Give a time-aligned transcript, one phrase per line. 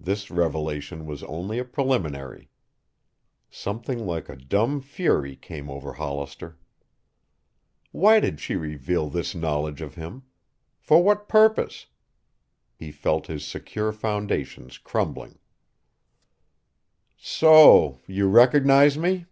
[0.00, 2.50] This revelation was only a preliminary.
[3.48, 6.58] Something like a dumb fury came over Hollister.
[7.92, 10.24] Why did she reveal this knowledge of him?
[10.80, 11.86] For what purpose?
[12.74, 15.38] He felt his secure foundations crumbling.
[17.16, 19.26] "So you recognize me?"